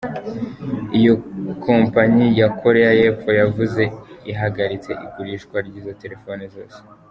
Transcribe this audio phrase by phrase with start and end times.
[0.99, 1.13] Iyo
[1.65, 3.83] kompanyi ya Korea y’epfo yavuze
[4.31, 6.77] ihagaritse igurishwa ry’izo telefone zose.